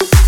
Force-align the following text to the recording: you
you 0.00 0.27